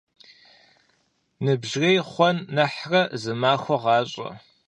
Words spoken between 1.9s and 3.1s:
хъуэн нэхърэ